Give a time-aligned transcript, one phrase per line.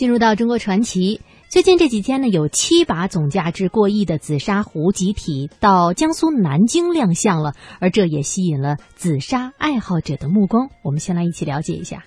[0.00, 10.70] 进入到中国传奇，最近这几天呢，有七把总价值过亿的紫砂壶集体到江苏南京亮相了，而这也吸引了紫砂爱好者的目光。
[10.82, 12.02] 我们先来一起了解一下。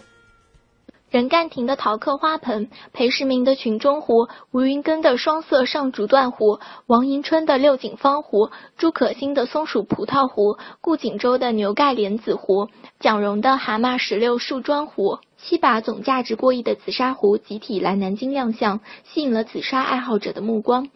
[1.11, 6.57] 任干亭的陶刻花盆，裴世明的群中壶，吴云根的双色上竹缎壶，
[6.87, 12.69] 王迎春的六景方壶，朱可欣的松鼠葡萄壶，顾景舟的牛盖莲子壶，
[12.99, 15.19] 蒋荣的蛤蟆石榴树桩壶。
[15.45, 20.87] 七把总价值过亿的紫砂壶集体来南京亮相，吸引了紫砂爱好者的目光。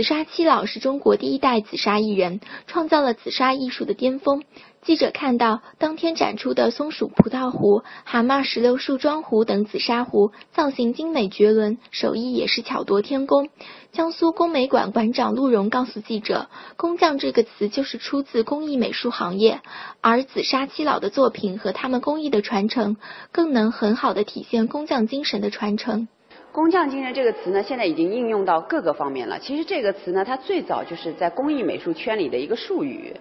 [0.00, 4.42] 紫砂七老是中国第一代紫砂艺人，创造了紫砂艺术的巅峰。
[4.80, 13.50] 记者看到当天展出的松鼠葡萄壶、蛤蟆石榴树桩壶等紫砂壶，造型精美绝伦，手艺也是巧夺天工。
[13.92, 16.48] 江苏工美馆馆长陆荣告诉记者
[16.78, 19.60] ：“工匠这个词就是出自工艺美术行业，
[20.00, 22.96] 而紫砂七老的作品和他们工艺的传承，
[23.32, 26.08] 更能很好的体现工匠精神的传承。”
[26.52, 29.38] 工匠精神这个词呢，现在已经应用到各个方面了。
[29.38, 33.14] 其实这个词呢，它最早就是在工艺美术圈里的一个术语。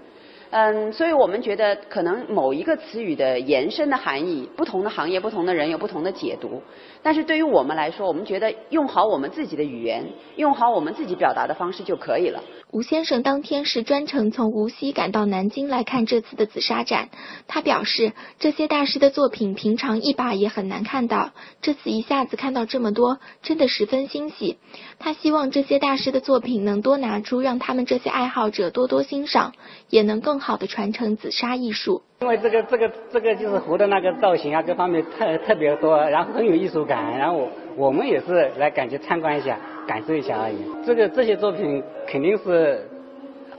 [0.52, 6.60] 嗯，所以我们觉得可能某一个词语的延伸的含义，不同的行业、不同的人有不同的解读。
[7.02, 10.06] 但是对于我们来说，我们觉得用好我们自己的语言，
[10.36, 12.44] 用好我们自己表达的方式就可以了。
[12.72, 17.10] 吴先生当天是专程从无锡赶到南京来看这次的紫砂展。
[17.48, 24.58] 他表示，这些大师的作品平常一把也很难看到，这次一下子看到这么多，真的十分欣喜。
[25.00, 29.54] 他希望这些大师的作品能多拿出，让他们这些爱好者多多欣赏，
[29.90, 32.04] 也能更好的传承紫砂艺术。
[32.22, 39.58] 因为这个这个这个就是湖的那个造型啊，各方面特特别多，然后很有艺术感，然后我们也是来感觉参观一下。
[39.88, 40.58] 感受一下而已。
[40.86, 42.88] 这个这些作品肯定是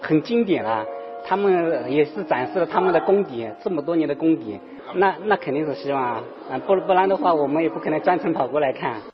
[0.01, 0.87] 很经典了，
[1.27, 4.57] 他们也是展示了他们的功底，这么多年的功底。
[4.95, 6.23] 那那肯定是希望啊，
[6.65, 9.10] 不不然的话，我们也不可能专程跑过来看。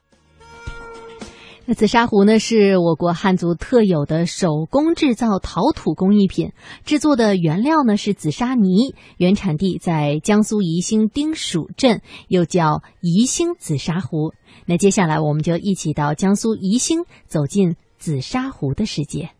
[1.69, 6.53] 那紫砂壶呢，是我国汉族特有的手工制造陶土工艺品，
[6.85, 14.33] 制作的原料呢是紫砂泥，原产地在江苏宜兴丁蜀镇，又叫宜兴紫砂壶。
[14.65, 19.31] 那接下来我们就一起到江苏宜兴，走进紫砂壶的世界。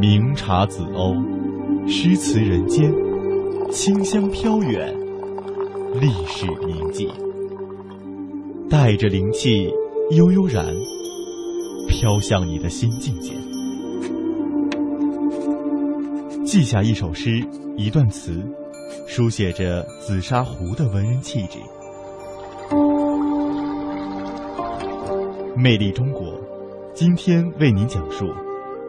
[0.00, 1.14] 明茶紫欧，
[1.86, 3.07] 诗词人间。
[3.70, 4.94] 清香飘远，
[6.00, 7.06] 历史铭记，
[8.70, 9.70] 带着灵气
[10.10, 10.74] 悠悠然
[11.86, 13.34] 飘向你的心境界，
[16.44, 17.44] 记下一首诗，
[17.76, 18.42] 一段词，
[19.06, 21.58] 书写着紫砂壶的文人气质。
[25.54, 26.34] 魅力中国，
[26.94, 28.26] 今天为您讲述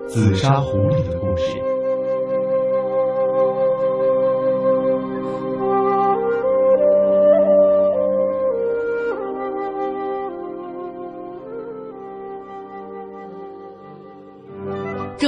[0.07, 1.68] 紫砂壶里的故事。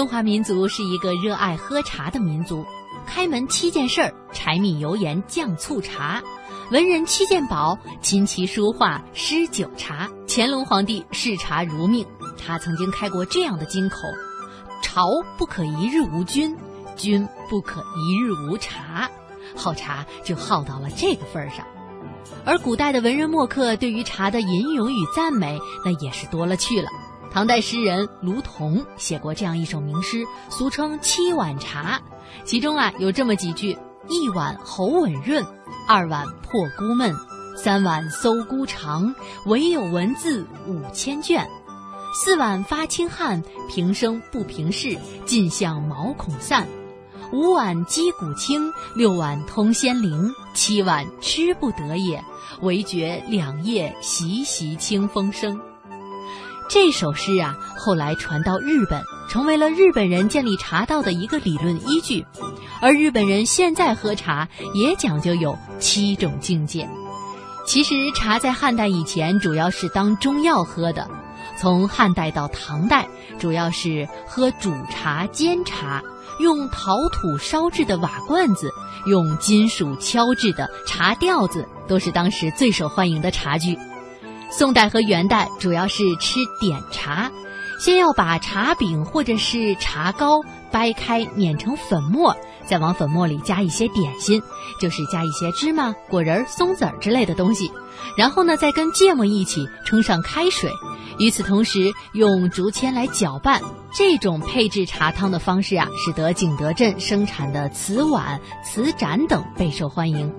[0.02, 2.66] 中华民族是一个热爱喝茶的民族，
[3.06, 6.24] 开门七件事儿：柴米油盐酱醋茶；
[6.72, 10.10] 文人七件宝：琴棋书画诗酒茶。
[10.28, 12.04] 乾隆皇帝视茶如命，
[12.36, 13.98] 他曾经开过这样的金口：
[14.82, 15.06] 朝
[15.38, 16.58] 不可一日无君，
[16.96, 19.08] 君不可一日无茶。
[19.56, 21.64] 好茶就好到了这个份儿上。
[22.44, 26.90] 而古代的文人墨客对于茶的吟咏与赞美，那也是多了去了。
[27.32, 31.98] 唐代诗人卢仝写过这样一首名诗，俗称《七碗茶》，
[32.44, 33.78] 其中啊有这么几句：
[34.10, 35.46] 一碗喉吻润，
[35.88, 37.16] 二碗破孤闷，
[37.56, 39.16] 三碗搜孤肠，
[39.46, 41.50] 唯有文字五千卷，
[42.14, 46.68] 四碗发清汗，平生不平事，尽向毛孔散，
[47.32, 52.22] 五碗击鼓清，六碗通仙灵，七碗吃不得也，
[52.62, 55.71] 唯觉两夜习习清风生。
[56.74, 62.26] 这首诗啊，后来传到日本，成为了日本人建立茶道的一个理论依据。
[62.80, 66.90] 而日本人现在喝茶也讲究有七种境界。
[67.68, 71.10] 其实茶在汉代以前主要是当中药喝的，
[71.58, 73.06] 从汉代到唐代，
[73.38, 76.02] 主要是喝煮茶、煎茶，
[76.40, 78.72] 用陶土烧制的瓦罐子，
[79.06, 83.78] 用金属敲制的茶吊子，都是当时最受欢迎的茶具。
[84.52, 87.32] 宋代和元代主要是吃点茶，
[87.80, 94.44] 先要把茶饼或者是茶糕掰开碾成粉末，再往粉末里加一些点心，
[94.80, 97.72] 就是加一些芝麻、果仁、松子儿之类的东西，
[98.18, 100.70] 然后呢再跟芥末一起冲上开水，
[101.18, 103.62] 与此同时用竹签来搅拌。
[103.94, 110.34] 这种配制茶汤的方式啊，使得景德镇生产的瓷碗、瓷盏等备受欢迎。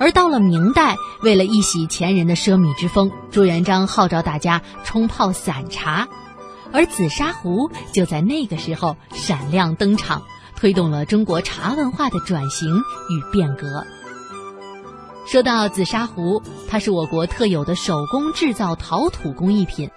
[0.00, 6.08] 而到了明代，为了一洗前人的奢靡之风，朱元璋号召大家冲泡散茶，
[6.72, 10.22] 而紫砂壶就在那个时候闪亮登场，
[10.56, 13.84] 推动了中国茶文化的转型与变革。
[15.26, 19.90] 说到紫砂壶，它是我国特有的手工制造陶土工艺品。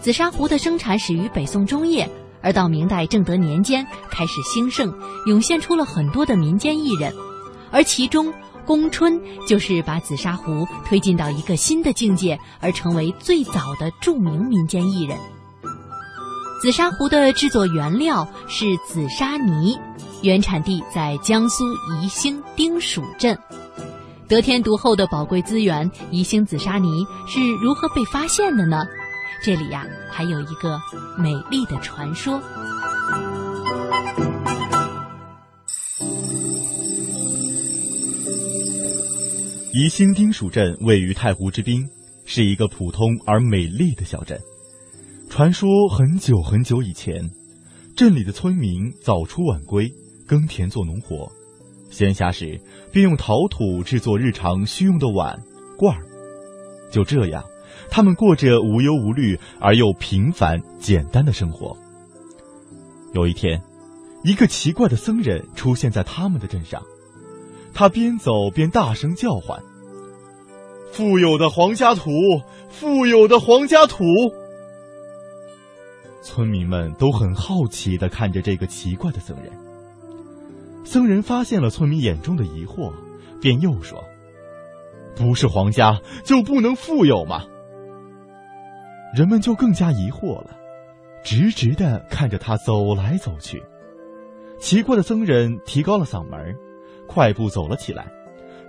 [0.00, 2.10] 紫砂壶的生产始于北宋中叶，
[2.40, 7.14] 而到明代正德年间开始兴盛，涌现出了很多的民间艺人，
[7.70, 8.32] 而其中。
[8.66, 15.16] 宫春就是把紫砂壶推进到一个新的境界，而成为最早的著名民间艺人。
[16.60, 19.76] 紫砂壶的制作原料是紫砂泥，
[20.22, 21.64] 原产地在江苏
[22.00, 23.36] 宜兴丁蜀镇。
[24.28, 28.80] 得天独厚的宝贵资源宜兴紫砂泥是如何被发现的呢？
[29.44, 30.80] 这里呀，还有一个
[31.18, 32.40] 美丽的传说。
[39.74, 41.88] 宜兴丁蜀镇位于太湖之滨，
[42.26, 44.38] 是一个普通而美丽的小镇。
[45.30, 47.30] 传说很久很久以前，
[47.96, 49.90] 镇里的村民早出晚归，
[50.26, 51.26] 耕田做农活，
[51.90, 52.60] 闲暇时
[52.92, 55.40] 便用陶土制作日常需用的碗、
[55.78, 56.04] 罐儿。
[56.90, 57.42] 就这样，
[57.88, 61.74] 他们过着无忧无虑而又平凡简单的生活。
[63.14, 63.58] 有一天，
[64.22, 66.82] 一个奇怪的僧人出现在他们的镇上。
[67.74, 69.62] 他边走边大声叫唤
[70.92, 72.10] ：“富有的皇家土，
[72.70, 74.04] 富有的皇家土！”
[76.22, 79.52] 村民们都很好奇的看着这个奇怪的僧人。
[80.84, 82.92] 僧人发现了村民眼中的疑惑，
[83.40, 84.02] 便又说
[85.16, 87.44] ：“不是皇家就不能富有吗？”
[89.16, 90.56] 人们就更加疑惑了，
[91.24, 93.62] 直直的看着他走来走去。
[94.58, 96.56] 奇怪的僧人提高了嗓门
[97.12, 98.06] 快步走了起来，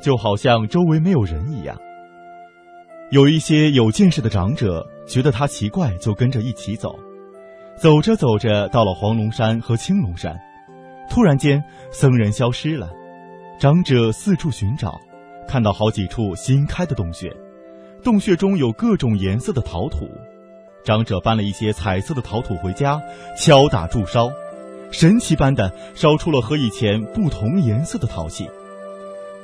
[0.02, 1.78] 就好像周围没有人一样。
[3.10, 7.00] 有一些有见识的长者觉得他奇怪，就跟着一起走。
[7.76, 10.36] 走着走着，到了黄龙山和青龙山，
[11.10, 12.90] 突然间，僧人消失了。
[13.60, 15.00] 长者四处寻找，
[15.48, 17.32] 看到好几处新开的洞穴，
[18.04, 20.10] 洞穴中有各种颜色的陶土。
[20.84, 23.02] 长者搬了一些彩色的陶土回家，
[23.38, 24.30] 敲打铸烧。
[24.94, 28.48] 神奇般的烧出了和以前不同颜色的陶器，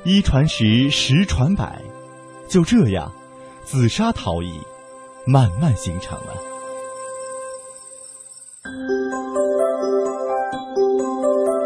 [0.04, 1.82] 一传十，十传百，
[2.48, 3.12] 就这样，
[3.64, 4.52] 紫砂陶艺
[5.26, 6.34] 慢慢形成了。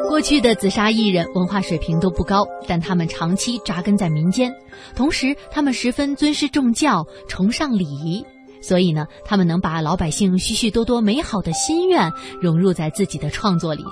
[0.08, 4.50] 过去的紫砂艺人文化水平都不高，但他们长期扎根在民间，
[4.96, 8.24] 同时他们十分尊师重教，崇尚礼仪。
[8.66, 13.84] 所以呢，他们能把老百姓许许多多美好的心愿融入在自己的创作里，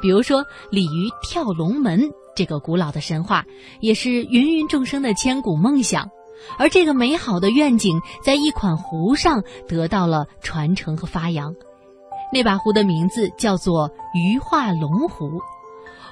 [0.00, 3.44] 比如说鲤鱼跳龙门这个古老的神话，
[3.80, 6.08] 也是芸芸众生的千古梦想。
[6.58, 11.54] 而这个美好的愿景，在一款壶上得到了传承和发扬。
[12.32, 15.38] 那把壶的名字叫做鱼化龙壶，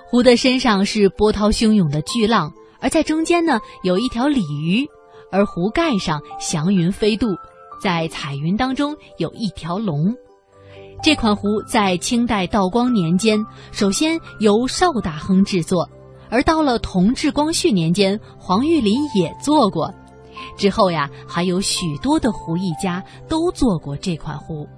[0.07, 4.87] 壶的身上是波涛汹涌的巨浪，而在中间呢有一条鲤鱼，
[5.31, 7.29] 而壶盖上祥云飞渡。
[7.83, 10.15] 在彩云当中有一条龙，
[11.03, 15.91] 这款壶在清代道光年间首先由邵大亨制作，
[16.31, 19.93] 而到了同治、光绪年间，黄玉麟也做过。
[20.57, 24.69] 之后呀，还有许多的壶艺家都做过这款壶。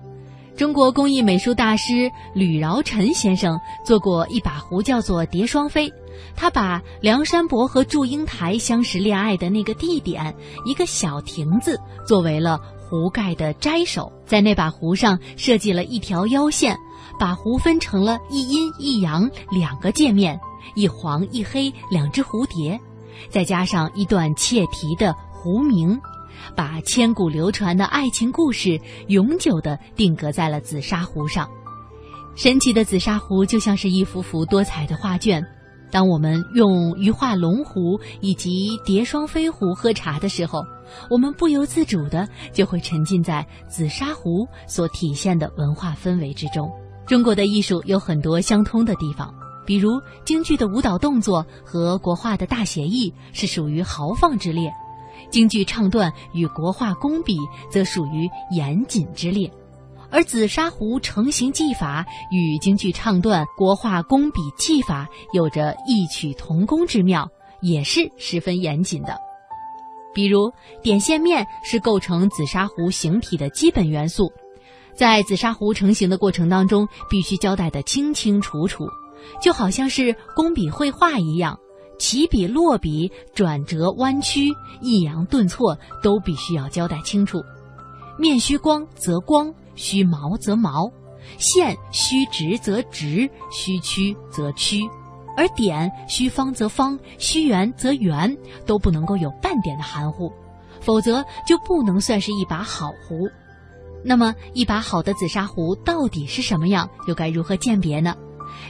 [0.56, 5.92] 中国工艺美术大师吕饶臣先生做过一把壶，叫做蝶双飞。
[6.36, 10.34] 他把梁山伯和祝英台相识恋爱的那个地点，
[10.64, 12.58] 一个小亭子，作为了。
[12.84, 16.78] 壶盖的摘手，在那把壶上设计了一条腰线，
[17.18, 20.38] 把壶分成了一阴一阳两个界面，
[20.74, 22.78] 一黄一黑两只蝴蝶，
[23.30, 25.98] 再加上一段切题的壶名，
[26.54, 31.48] 把千古流传的爱情故事永久的定格在了紫砂壶上。
[32.36, 35.44] 神奇的紫砂壶就像是一幅幅多彩的画卷。
[35.92, 40.64] 当我们用鱼化龙壶以及蝶双飞壶喝茶的时候，
[41.10, 46.70] 我们不由自主的就会沉浸在紫砂壶所体现的文化氛围之中。
[47.06, 49.34] 中国的艺术有很多相通的地方，
[49.66, 54.72] 比如京剧的舞蹈动作和国画的大写意是属于豪放之列，
[55.30, 57.36] 京剧唱段与国画工笔
[57.70, 59.50] 则属于严谨之列。
[60.10, 67.28] 而紫砂壶成型技法与京剧唱段、国画工笔技法有着异曲同工之妙，
[67.60, 69.18] 也是十分严谨的。
[70.14, 70.50] 比如
[70.82, 74.32] 点线面是构成紫砂壶形体的基本元素，
[74.94, 78.86] 在紫砂壶成型的过程当中，必须交代的清清楚楚，
[79.42, 81.58] 就好像是工笔绘画一样，
[81.98, 84.48] 起笔落笔、转折弯曲、
[84.80, 87.42] 抑扬顿挫都必须要交代清楚。
[88.18, 89.52] 面须光则光。
[89.76, 90.88] 须毛则毛，
[91.36, 94.78] 线须直则直，须曲则曲，
[95.36, 98.36] 而点虚方则方，虚圆则圆，
[98.66, 100.32] 都不能够有半点的含糊，
[100.80, 103.28] 否则就不能算是一把好壶。
[104.04, 106.90] 那么，一把好的紫砂壶到底是什么样？
[107.08, 108.14] 又该如何鉴别呢？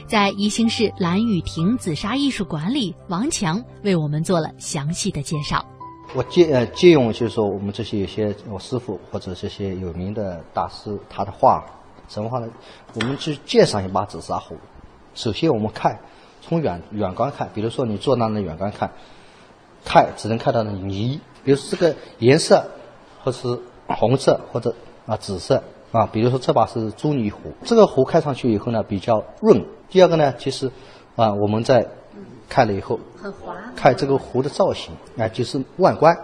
[0.07, 5.65] 在宜兴市蓝雨亭紫砂艺术馆里，王强为我们做了详细的介绍。
[6.13, 11.63] 我借呃借用，就是说我们这些有些我师傅或者这些有名的大师他的话，
[12.07, 12.47] 什么话呢？
[12.93, 14.55] 我们去鉴赏一把紫砂壶。
[15.13, 15.99] 首先我们看，
[16.47, 18.91] 从远远观看，比如说你坐那的远观看，
[19.83, 22.65] 看只能看到那泥，比如说这个颜色，
[23.23, 24.75] 或是红色或者
[25.05, 26.07] 啊紫色啊。
[26.11, 29.65] 比如说这把是朱泥壶，这个壶看上去以后呢比较润。
[29.89, 30.71] 第二个呢，其实
[31.15, 31.87] 啊我们在。
[32.47, 33.55] 看了以后，很滑。
[33.75, 36.15] 看这个壶的造型，啊，就是外观，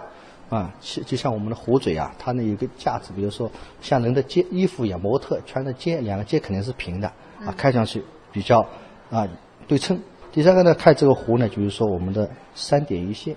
[0.48, 3.50] 啊，就就像我们的壶嘴啊，它那有个架子，比如说
[3.80, 7.08] 像人的肩衣服一样，模特穿的肩，两个肩肯定是平的，
[7.44, 8.64] 啊，看上去比较
[9.10, 9.26] 啊
[9.66, 10.00] 对称。
[10.32, 13.36] 第三个呢，看这个壶呢，就是说我们的三点一线，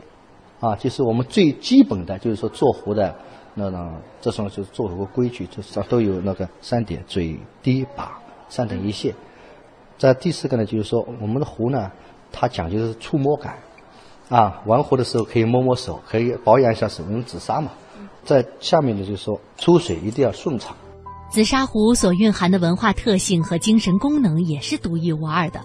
[0.60, 3.14] 啊，就是我们最基本的就是说做壶的
[3.54, 9.14] 那种，这种就是做壶规矩，就是都有那个三点，嘴、低、把三点一线。
[9.98, 11.92] 在第四个呢，就是说我们的壶呢。
[12.38, 13.56] 它讲究的是触摸感，
[14.28, 17.72] 啊，玩壶的时候可以摸摸手，可以保养一下手，用紫砂嘛。
[18.26, 20.76] 在下面呢，就是说出水一定要顺畅。
[21.30, 25.62] 紫砂壶所蕴含的文化特性和精神功能也是独一无二的。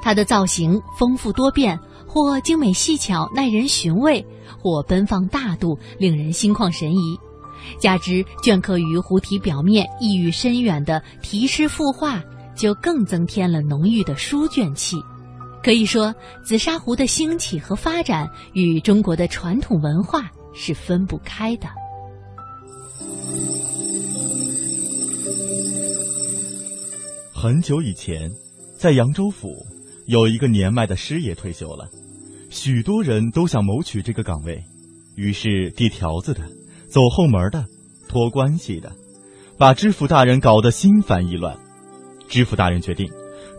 [0.00, 4.24] 它的造型丰富多变，或精美细巧耐人寻味，
[4.60, 7.18] 或奔放大度令人心旷神怡。
[7.78, 12.22] 加之镌刻于壶体表面意蕴深远的题诗赋画，
[12.56, 14.96] 就更增添了浓郁的书卷气。
[15.62, 16.14] 可以说，
[16.44, 21.68] 紫砂壶的兴起和发展与中国的传统文化是分不开的。
[27.34, 28.30] 很久以前，
[28.78, 29.48] 在扬州府，
[30.08, 31.90] 有一个年迈的师爷退休了，
[32.48, 34.64] 许多人都想谋取这个岗位，
[35.16, 36.40] 于是递条子的、
[36.88, 37.66] 走后门的、
[38.08, 38.90] 托关系的，
[39.58, 41.58] 把知府大人搞得心烦意乱。
[42.26, 43.10] 知府大人决定，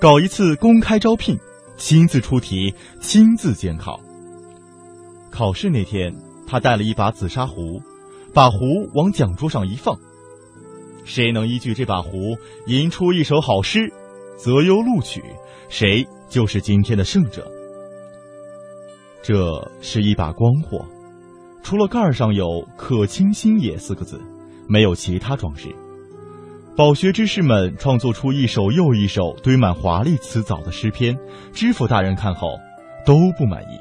[0.01, 1.37] 搞一次公开招聘。
[1.77, 4.01] 亲自出题，亲自监考。
[5.29, 6.13] 考试那天，
[6.47, 7.79] 他带了一把紫砂壶，
[8.33, 8.57] 把壶
[8.95, 9.97] 往讲桌上一放。
[11.05, 13.93] 谁能依据这把壶吟出一首好诗，
[14.39, 15.21] 择优录取，
[15.67, 17.45] 谁就是今天的胜者。
[19.21, 20.85] 这是一把光火，
[21.61, 24.17] 除了盖上有“可卿心也”四个字，
[24.65, 25.67] 没有其他装饰。
[26.73, 31.19] 饱学之士们创作出一首又一首堆满华丽辞藻的诗篇，
[31.51, 32.57] 知府大人看后
[33.05, 33.77] 都不满意。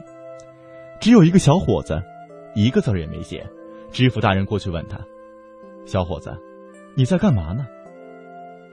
[1.01, 2.03] 只有一个小伙子，
[2.57, 3.47] 一个字也没写。
[3.93, 4.99] 知府大人过去问他
[5.87, 6.37] ：“小伙子，
[6.97, 7.65] 你在干嘛呢？”“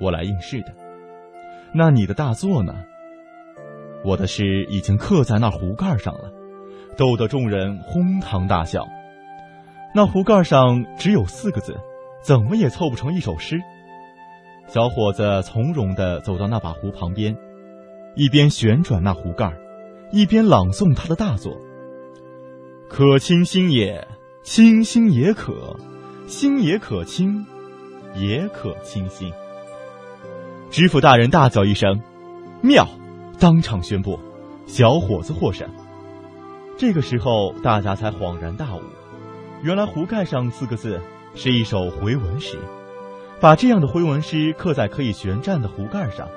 [0.02, 0.74] 我来应试的。
[1.76, 2.74] ”“那你的大作呢
[4.04, 6.32] ？”“我的诗已经刻在那壶盖上了。”
[6.98, 8.88] 逗得众人哄堂大笑。
[9.94, 11.78] 那壶盖上只有四个字，
[12.24, 13.60] 怎么也凑不成一首诗。
[14.68, 17.36] 小伙子从容地走到那把壶旁边，
[18.16, 19.54] 一边旋转那壶盖，
[20.12, 21.58] 一边朗诵他的大作
[22.88, 24.08] ：“可清心也，
[24.42, 25.78] 清心也可，
[26.28, 27.46] 心也可清，
[28.16, 29.34] 也可清心。”
[30.76, 32.02] 知府大人大叫一声
[32.62, 32.86] ：“妙！”
[33.40, 34.20] 当场宣布，
[34.66, 35.66] 小伙子获胜。
[36.78, 38.82] 这个时候，大家才恍然大悟，
[39.64, 41.00] 原来壶盖上四个字
[41.34, 42.60] 是一首回文诗。
[43.40, 46.28] 把这样的回文诗刻在可以旋转的壶盖上，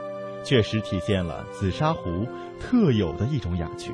[0.44, 2.24] 确实体现了紫砂壶
[2.60, 3.90] 特有的一种雅趣。